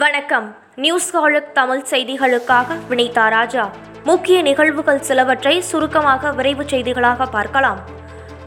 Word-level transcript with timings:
வணக்கம். 0.00 0.54
நியூஸ் 0.76 1.16
ஹாலுக் 1.16 1.48
தமிழ் 1.52 1.82
செய்திகளுக்காக 1.90 2.76
வினிதா 2.90 3.28
ராஜா. 3.28 3.70
முக்கிய 4.04 4.42
நிகழ்வுகள் 4.42 5.00
சிலவற்றை 5.00 5.60
சுருக்கமாக 5.60 6.30
விரைவு 6.32 6.62
செய்திகளாக 6.62 7.26
பார்க்கலாம். 7.30 7.80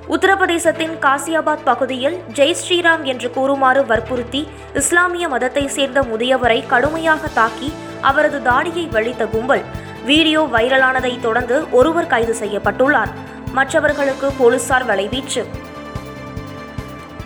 உத்தரப்பிரதேசத்தின் 0.08 0.96
காசியாபாத் 1.00 1.64
பகுதியில் 1.64 2.18
ஜெய் 2.34 2.56
ஸ்ரீராம் 2.62 3.04
என்று 3.04 3.32
கூறுமாறு 3.32 3.86
வற்புறுத்தி 3.86 4.48
இஸ்லாமிய 4.74 5.28
மதத்தை 5.28 5.68
சேர்ந்த 5.68 6.02
முதியவரை 6.02 6.66
கடுமையாக 6.68 7.28
தாக்கி 7.28 7.74
அவரது 8.02 8.42
தாடியை 8.42 8.88
வலித்த 8.92 9.30
கும்பல். 9.30 9.64
வீடியோ 10.06 10.50
வைரலானதை 10.52 11.20
தொடர்ந்து 11.20 11.72
ஒருவர் 11.72 12.08
கைது 12.08 12.36
செய்யப்பட்டுள்ளார். 12.40 13.14
மற்றவர்களுக்கு 13.52 14.32
போலீசார் 14.38 14.88
வலைவீச்சு. 14.88 15.44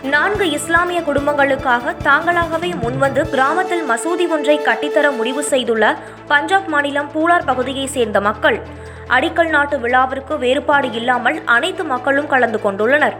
நான்கு 0.04 0.52
இஸ்லாமிய 0.52 1.02
குடும்பங்களுக்காக 1.02 1.94
தாங்களாகவே 2.04 2.70
முன்வந்து 2.82 3.30
கிராமத்தில் 3.30 3.84
மசூதி 3.90 4.28
ஒன்றை 4.30 4.60
கட்டித்தர 4.60 5.16
முடிவு 5.16 5.44
செய்துள்ள 5.44 6.00
பஞ்சாப் 6.28 6.68
மாநிலம் 6.68 7.10
பூலார் 7.12 7.46
பகுதியைச் 7.46 7.90
சேர்ந்த 7.90 8.22
மக்கள் 8.22 8.62
அடிக்கல் 9.08 9.50
நாட்டு 9.50 9.80
விழாவிற்கு 9.80 10.38
வேறுபாடு 10.38 10.92
இல்லாமல் 10.92 11.42
அனைத்து 11.46 11.84
மக்களும் 11.84 12.28
கலந்து 12.28 12.60
கொண்டுள்ளனர். 12.64 13.14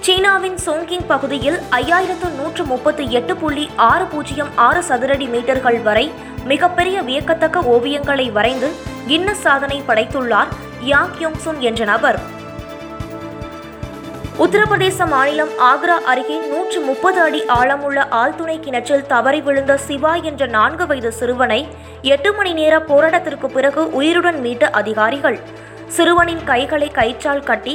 சீனாவின் 0.00 0.58
சோங்கிங் 0.66 1.06
பகுதியில் 1.06 1.58
ஐயாயிரத்து 1.70 2.30
நூற்று 2.36 2.64
முப்பத்தி 2.64 3.10
எட்டு 3.10 3.36
புள்ளி 3.36 3.70
ஆறு 3.76 4.04
பூஜ்ஜியம் 4.04 4.48
ஆறு 4.54 4.80
சதுரடி 4.88 5.28
மீட்டர்கள் 5.28 5.82
வரை 5.82 6.12
மிகப்பெரிய 6.44 7.02
வியக்கத்தக்க 7.02 7.60
ஓவியங்களை 7.60 8.32
வரைந்து 8.32 8.70
கின்னஸ் 9.08 9.44
சாதனை 9.46 9.82
படைத்துள்ளார் 9.88 10.48
யாங் 10.80 11.14
யோங்சுன் 11.18 11.58
என்ற 11.58 11.84
நபர். 11.84 12.36
உத்தரப்பிரதேச 14.42 15.06
மாநிலம் 15.12 15.52
ஆக்ரா 15.68 15.94
அருகே 16.10 16.36
நூற்று 16.50 16.80
முப்பது 16.88 17.18
அடி 17.22 17.40
ஆழமுள்ள 17.54 17.98
ஆழ்துணை 18.18 18.54
கிணற்றில் 18.64 19.08
தவறி 19.12 19.40
விழுந்த 19.46 19.72
சிவா 19.86 20.12
என்ற 20.30 20.46
நான்கு 20.54 20.84
வயது 20.90 21.10
சிறுவனை 21.20 21.58
எட்டு 22.12 22.30
மணி 22.36 22.52
நேர 22.58 22.74
போராட்டத்திற்கு 22.90 23.48
பிறகு 23.56 23.82
உயிருடன் 24.00 24.38
மீட்ட 24.44 24.70
அதிகாரிகள். 24.80 25.38
சிறுவனின் 25.96 26.44
கைகளை 26.50 26.90
கயிற்றால் 26.98 27.44
கட்டி 27.50 27.74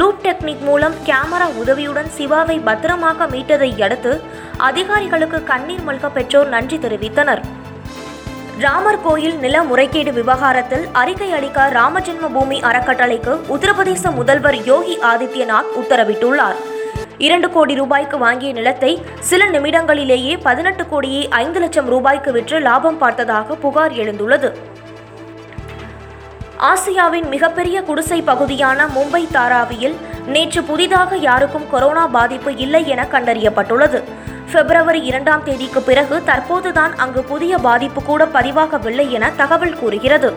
லூப் 0.00 0.22
டெக்னிக் 0.26 0.66
மூலம் 0.68 0.98
கேமரா 1.08 1.48
உதவியுடன் 1.62 2.12
சிவாவை 2.18 2.58
பத்திரமாக 2.68 3.28
மீட்டதை 3.34 3.70
அடுத்து 3.88 4.14
அதிகாரிகளுக்கு 4.68 5.40
கண்ணீர் 5.52 5.86
மல்க 5.88 6.12
பெற்றோர் 6.18 6.54
நன்றி 6.56 6.78
தெரிவித்தனர். 6.86 7.44
ராமர் 8.58 9.02
கோயில் 9.02 9.38
நில 9.38 9.62
முறைகேடு 9.62 10.12
விவகாரத்தில் 10.12 10.86
அறிக்கை 10.92 11.32
அளிக்க 11.32 11.68
ராமஜென்ம 11.68 12.28
பூமி 12.28 12.60
அறக்கட்டளைக்கு 12.60 13.40
உத்தரப்பிரதேச 13.48 14.14
முதல்வர் 14.14 14.64
யோகி 14.64 14.98
ஆதித்யநாத் 14.98 15.70
உத்தரவிட்டுள்ளார். 15.80 16.54
இரண்டு 17.18 17.50
கோடி 17.50 17.74
ரூபாய்க்கு 17.74 18.18
வாங்கிய 18.18 18.52
நிலத்தை 18.52 19.02
சில 19.20 19.44
நிமிடங்களிலேயே 19.44 20.40
பதினெட்டு 20.42 20.88
கோடியே 20.88 21.28
ஐந்து 21.28 21.60
லட்சம் 21.60 21.86
ரூபாய்க்கு 21.86 22.32
விற்று 22.32 22.60
லாபம் 22.60 22.98
பார்த்ததாக 22.98 23.54
புகார் 23.54 23.92
எழுந்துள்ளது. 23.92 24.52
ஆசியாவின் 26.58 27.28
மிகப்பெரிய 27.28 27.82
குடிசை 27.82 28.22
பகுதியான 28.22 28.86
மும்பை 28.86 29.26
தாராவியில் 29.32 29.96
நேற்று 30.26 30.62
புதிதாக 30.62 31.16
யாருக்கும் 31.16 31.70
கொரோனா 31.70 32.06
பாதிப்பு 32.06 32.56
இல்லை 32.56 32.88
என 32.88 33.06
கண்டறியப்பட்டுள்ளது. 33.12 34.02
பிப்ரவரி 34.52 35.00
இரண்டாம் 35.02 35.44
தேதிக்கு 35.44 35.82
பிறகு 35.82 36.22
தற்போதுதான் 36.26 36.92
அங்கு 36.96 37.22
புதிய 37.22 37.58
பாதிப்பு 37.58 38.02
கூட 38.02 38.24
பதிவாகவில்லை 38.24 39.08
என 39.08 39.30
தகவல் 39.36 39.78
கூறுகிறது. 39.78 40.30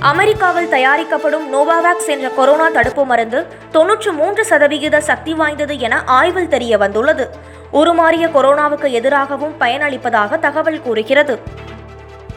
அமெரிக்காவில் 0.00 0.68
தயாரிக்கப்படும் 0.68 1.46
நோவாவேக்ஸ் 1.54 2.06
என்ற 2.06 2.28
கொரோனா 2.28 2.68
தடுப்பு 2.68 3.04
மருந்து 3.04 3.46
தொன்னூற்று 3.70 4.12
மூன்று 4.12 4.44
சதவிகித 4.44 5.00
சக்தி 5.00 5.34
வாய்ந்தது 5.34 5.78
என 5.78 6.02
ஆய்வில் 6.04 6.48
தெரிய 6.48 6.78
வந்துள்ளது. 6.78 7.26
உருமாறிய 7.72 8.26
கொரோனாவுக்கு 8.36 8.90
எதிராகவும் 8.90 9.54
பயனளிப்பதாக 9.60 10.38
தகவல் 10.38 10.82
கூறுகிறது. 10.82 11.42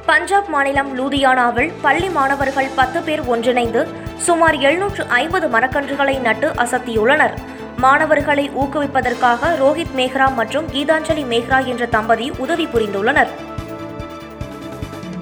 பஞ்சாப் 0.06 0.48
மாநிலம் 0.48 0.92
லூதியானாவில் 1.00 1.74
பள்ளி 1.82 2.10
மாணவர்கள் 2.10 2.74
பத்து 2.76 3.02
பேர் 3.02 3.26
ஒன்றிணைந்து 3.26 3.88
சுமார் 4.18 4.56
எழுநூற்று 4.56 5.06
ஐம்பது 5.08 5.48
மரக்கன்றுகளை 5.48 6.20
நட்டு 6.20 6.48
அசத்தியுள்ளனர். 6.48 7.36
மாணவர்களை 7.78 8.50
ஊக்குவிப்பதற்காக 8.50 9.50
ரோஹித் 9.62 9.96
மேஹ்ரா 9.96 10.34
மற்றும் 10.34 10.68
கீதாஞ்சலி 10.68 11.24
மேஹ்ரா 11.24 11.66
என்ற 11.66 11.86
தம்பதி 11.86 12.32
உதவி 12.38 12.66
புரிந்துள்ளனர். 12.66 13.28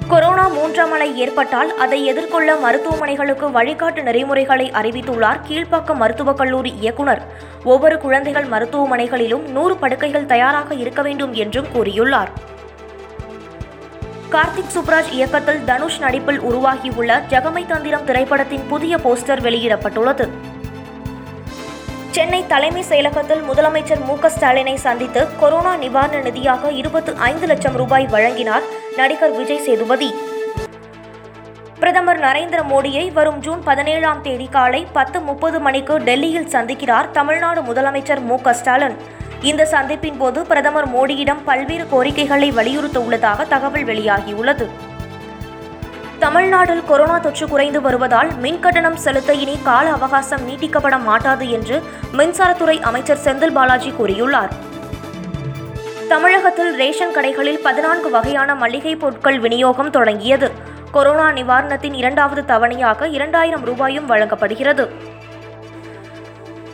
கொரோனா 0.08 0.48
மூன்றாம் 0.48 0.92
அலை 0.92 1.18
ஏற்பட்டால் 1.18 1.78
அதை 1.78 2.06
எதிர்கொள்ள 2.06 2.56
மருத்துவமனைகளுக்கு 2.56 3.52
வழிகாட்டு 3.52 4.02
நெறிமுறைகளை 4.02 4.72
அறிவித்துள்ளார் 4.72 5.40
கீழ்ப்பாக்கம் 5.48 5.96
மருத்துவக் 5.96 6.38
கல்லூரி 6.38 6.74
இயக்குனர். 6.80 7.22
ஒவ்வொரு 7.64 8.00
குழந்தைகள் 8.00 8.46
மருத்துவமனைகளிலும் 8.46 9.48
நூறு 9.48 9.78
படுக்கைகள் 9.78 10.26
தயாராக 10.26 10.74
இருக்க 10.74 11.02
வேண்டும் 11.02 11.34
என்றும் 11.34 11.68
கூறியுள்ளார். 11.74 12.28
கார்த்திக் 14.32 14.74
சுப்ராஜ் 14.76 15.12
இயக்கத்தில் 15.12 15.64
தனுஷ் 15.64 16.00
நடிப்பில் 16.00 16.40
உருவாகியுள்ள 16.40 17.24
ஜகமை 17.30 17.66
தந்திரம் 17.66 18.06
திரைப்படத்தின் 18.06 18.68
புதிய 18.70 18.96
போஸ்டர் 18.96 19.42
வெளியிடப்பட்டுள்ளது. 19.42 20.30
சென்னை 22.16 22.40
தலைமை 22.52 22.82
செயலகத்தில் 22.90 23.42
முதலமைச்சர் 23.48 24.04
மு 24.08 24.14
ஸ்டாலினை 24.34 24.76
சந்தித்து 24.84 25.22
கொரோனா 25.40 25.72
நிவாரண 25.82 26.20
நிதியாக 26.28 26.70
இருபத்து 26.82 27.12
ஐந்து 27.30 27.48
லட்சம் 27.52 27.76
ரூபாய் 27.82 28.08
வழங்கினார் 28.14 28.68
நடிகர் 28.98 29.34
விஜய் 29.38 29.62
சேதுபதி. 29.66 30.10
பிரதமர் 31.82 32.22
நரேந்திர 32.26 32.62
மோடியை 32.72 33.06
வரும் 33.18 33.42
ஜூன் 33.48 33.62
பதினேழாம் 33.70 34.22
தேதி 34.28 34.48
காலை 34.56 34.82
பத்து 34.98 35.20
முப்பது 35.30 35.60
மணிக்கு 35.68 35.98
டெல்லியில் 36.10 36.50
சந்திக்கிறார் 36.56 37.12
தமிழ்நாடு 37.20 37.62
முதலமைச்சர் 37.70 38.24
மு 38.30 38.38
ஸ்டாலின். 38.62 38.98
இந்த 39.52 39.70
சந்திப்பின் 39.76 40.20
போது 40.24 40.42
பிரதமர் 40.52 40.90
மோடியிடம் 40.96 41.46
பல்வேறு 41.52 41.88
கோரிக்கைகளை 41.94 42.52
வலியுறுத்த 42.60 43.00
உள்ளதாக 43.08 43.46
தகவல் 43.56 43.88
வெளியாகியுள்ளது. 43.92 44.68
தமிழ்நாட்டில் 46.26 46.84
கொரோனா 46.84 47.18
தொற்று 47.18 47.48
குறைந்து 47.48 47.82
வருவதால் 47.82 48.30
மின் 48.36 48.60
கட்டணம் 48.60 48.96
செலுத்த 48.96 49.34
இனி 49.34 49.60
கால 49.64 49.92
அவகாசம் 49.92 50.48
நீட்டிக்கப்பட 50.50 51.04
மாட்டாது 51.04 51.50
என்று 51.50 51.84
மின்சாரத்துறை 52.18 52.82
அமைச்சர் 52.82 53.22
செந்தில் 53.24 53.54
பாலாஜி 53.54 53.90
கூறியுள்ளார். 53.90 54.52
தமிழகத்தில் 56.08 56.72
ரேஷன் 56.76 57.14
கடைகளில் 57.16 57.60
பதினான்கு 57.64 58.10
வகையான 58.10 58.56
மளிகை 58.56 58.96
பொருட்கள் 58.96 59.40
விநியோகம் 59.40 59.90
தொடங்கியது. 59.90 60.52
கொரோனா 60.92 61.28
நிவாரணத்தின் 61.30 61.94
இரண்டாவது 61.94 62.42
தவணையாக 62.54 63.12
இரண்டாயிரம் 63.12 63.64
ரூபாயும் 63.64 64.06
வழங்கப்படுகிறது. 64.06 64.88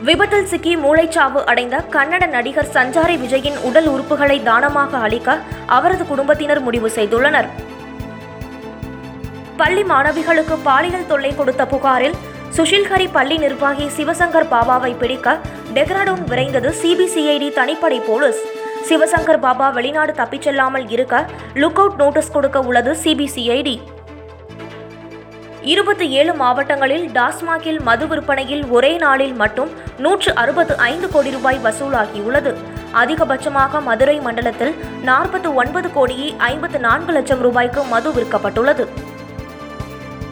விபத்தில் 0.02 0.46
சிக்கி 0.46 0.76
மூளைச்சாவு 0.76 1.44
அடைந்த 1.44 1.84
கன்னட 1.90 2.28
நடிகர் 2.28 2.72
சஞ்சாரி 2.72 3.18
விஜயின் 3.24 3.60
உடல் 3.62 3.88
உறுப்புகளை 3.88 4.42
தானமாக 4.42 4.98
அளிக்க 4.98 5.38
அவரது 5.66 6.06
குடும்பத்தினர் 6.06 6.60
முடிவு 6.60 6.90
செய்துள்ளனர். 6.94 7.50
பள்ளி 9.56 9.82
மாணவிகளுக்கு 9.82 10.56
பாலியல் 10.66 11.06
தொல்லை 11.06 11.34
கொடுத்த 11.34 11.66
புகாரில் 11.66 12.16
சுஷில்ஹரி 12.56 13.08
பள்ளி 13.12 13.36
நிர்வாகி 13.38 13.86
சிவசங்கர் 13.96 14.48
பாபாவை 14.52 14.92
பிடிக்க 14.98 15.36
டெஹ்ராடூன் 15.74 16.24
விரைந்தது 16.30 16.70
சிபிசிஐடி 16.82 17.48
தனிப்படை 17.58 17.98
போலீஸ். 18.08 18.40
சிவசங்கர் 18.88 19.40
பாபா 19.40 19.66
வெளிநாடு 19.70 20.12
தப்பிச் 20.12 20.42
செல்லாமல் 20.42 20.88
இருக்க 20.88 21.26
லுக் 21.54 21.80
அவுட் 21.82 21.98
நோட்டீஸ் 22.02 22.30
கொடுக்க 22.30 22.60
உள்ளது 22.60 22.92
சிபிசிஐடி 23.02 23.76
இருபத்தி 25.72 26.06
ஏழு 26.10 26.32
மாவட்டங்களில் 26.34 27.04
டாஸ்மாகில் 27.10 27.80
மது 27.88 28.06
விற்பனையில் 28.06 28.64
ஒரே 28.76 28.96
நாளில் 28.96 29.34
மட்டும் 29.42 29.70
நூற்று 29.98 30.30
அறுபத்து 30.34 30.76
ஐந்து 30.76 31.08
கோடி 31.08 31.30
ரூபாய் 31.30 31.60
வசூலாகியுள்ளது. 31.64 32.52
அதிகபட்சமாக 33.02 33.82
மதுரை 33.82 34.20
மண்டலத்தில் 34.20 34.74
நாற்பத்தி 35.06 35.54
ஒன்பது 35.54 35.90
கோடியே 35.92 36.34
ஐம்பத்து 36.38 36.78
நான்கு 36.78 37.12
லட்சம் 37.12 37.40
ரூபாய்க்கு 37.40 37.82
மது 37.84 38.10
விற்கப்பட்டுள்ளது. 38.12 38.86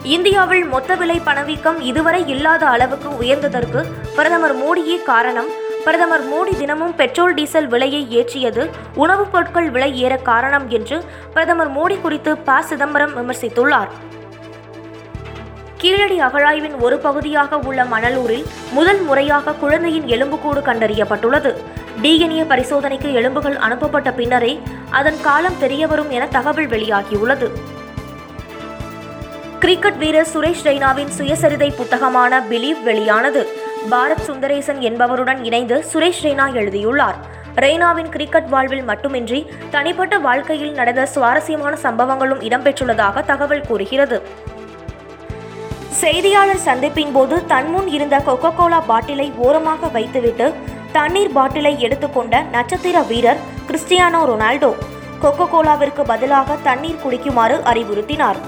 இந்தியாவில் 0.03 0.65
மொத்த 0.65 0.95
விலை 0.95 1.19
பணவீக்கம் 1.19 1.81
இதுவரை 1.81 2.27
இல்லாத 2.27 2.67
அளவுக்கு 2.67 3.09
உயர்ந்ததற்கு 3.09 3.85
பிரதமர் 4.15 4.55
மோடியே 4.55 5.03
காரணம். 5.03 5.47
பிரதமர் 5.83 6.29
மோடி 6.29 6.57
தினமும் 6.57 6.95
பெட்ரோல் 6.95 7.33
டீசல் 7.33 7.67
விலையை 7.67 8.07
ஏற்றியது 8.17 8.69
உணவுப் 8.95 9.31
பொருட்கள் 9.31 9.69
விலை 9.69 10.01
ஏற 10.01 10.15
காரணம் 10.15 10.69
என்று 10.69 11.03
பிரதமர் 11.33 11.71
மோடி 11.71 12.01
குறித்து 12.01 12.37
ப. 12.37 12.61
சிதம்பரம் 12.61 13.13
விமர்சித்துள்ளார். 13.15 13.87
கீழடி 15.77 16.19
அகழாய்வின் 16.19 16.79
ஒரு 16.79 16.97
பகுதியாக 16.97 17.57
உள்ள 17.57 17.83
மணலூரில் 17.83 18.45
முதல் 18.71 19.01
முறையாக 19.01 19.53
குழந்தையின் 19.53 20.07
எலும்புக்கூடு 20.07 20.61
கண்டறியப்பட்டுள்ளது. 20.61 21.55
டிஎன்ஏ 22.01 22.45
பரிசோதனைக்கு 22.47 23.13
எலும்புகள் 23.13 23.55
அனுப்பப்பட்ட 23.55 24.11
பின்னரே 24.11 24.61
அதன் 24.89 25.21
காலம் 25.21 25.59
தெரியவரும் 25.59 26.09
என 26.09 26.27
தகவல் 26.27 26.67
வெளியாகியுள்ளது. 26.67 27.51
கிரிக்கெட் 29.63 29.97
வீரர் 30.01 30.29
சுரேஷ் 30.29 30.61
ரெய்னாவின் 30.67 31.11
சுயசரிதை 31.15 31.67
புத்தகமான 31.79 32.37
பிலீவ் 32.49 32.79
வெளியானது. 32.85 33.41
பாரத் 33.91 34.23
சுந்தரேசன் 34.27 34.79
என்பவருடன் 34.89 35.41
இணைந்து 35.47 35.75
சுரேஷ் 35.89 36.21
ரெய்னா 36.25 36.45
எழுதியுள்ளார். 36.59 37.17
ரெய்னாவின் 37.63 38.09
கிரிக்கெட் 38.15 38.47
வாழ்வில் 38.53 38.85
மட்டுமின்றி 38.89 39.39
தனிப்பட்ட 39.75 40.17
வாழ்க்கையில் 40.27 40.73
நடந்த 40.79 41.03
சுவாரஸ்யமான 41.13 41.73
சம்பவங்களும் 41.83 42.41
இடம்பெற்றுள்ளதாக 42.47 43.23
தகவல் 43.31 43.65
கூறுகிறது. 43.67 44.17
செய்தியாளர் 46.01 46.63
சந்திப்பின் 46.67 47.13
போது 47.17 47.37
தன்முன் 47.51 47.91
இருந்த 47.97 48.19
கொக்கோ 48.29 48.51
கோலா 48.61 48.79
பாட்டிலை 48.91 49.27
ஓரமாக 49.47 49.91
வைத்துவிட்டு 49.97 50.47
தண்ணீர் 50.97 51.35
பாட்டிலை 51.37 51.73
எடுத்துக்கொண்ட 51.87 52.41
நட்சத்திர 52.55 53.03
வீரர் 53.11 53.43
கிறிஸ்டியானோ 53.69 54.23
ரொனால்டோ 54.31 54.71
கொக்கோ 55.25 55.47
கோலாவிற்கு 55.53 56.05
பதிலாக 56.13 56.57
தண்ணீர் 56.69 57.01
குடிக்குமாறு 57.05 57.57
அறிவுறுத்தினார். 57.73 58.41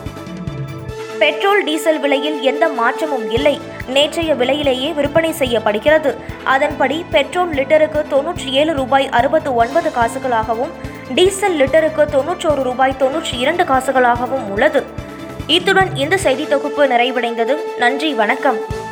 பெட்ரோல் 1.23 1.63
டீசல் 1.63 1.99
விலையில் 2.03 2.41
எந்த 2.41 2.65
மாற்றமும் 2.69 3.31
இல்லை. 3.31 3.53
நேற்றைய 3.95 4.31
விலையிலேயே 4.39 4.89
விற்பனை 4.97 5.31
செய்யப்படுகிறது. 5.31 6.11
அதன்படி 6.53 6.97
பெட்ரோல் 7.15 7.53
லிட்டருக்கு 7.57 8.01
தொன்னூற்றி 8.13 8.49
ஏழு 8.61 8.73
ரூபாய் 8.73 9.07
அறுபத்து 9.09 9.51
ஒன்பது 9.55 9.91
காசுகளாகவும் 9.97 10.73
டீசல் 11.15 11.57
லிட்டருக்கு 11.61 12.05
தொன்னூற்றோரு 12.15 12.63
ரூபாய் 12.69 12.99
தொன்னூற்றி 12.99 13.37
இரண்டு 13.43 13.63
காசுகளாகவும் 13.63 14.45
உள்ளது. 14.49 14.83
இத்துடன் 15.47 15.95
இந்த 15.95 16.17
செய்தி 16.17 16.47
தொகுப்பு 16.47 16.85
நிறைவடைந்தது. 16.87 17.55
நன்றி 17.77 18.13
வணக்கம். 18.13 18.82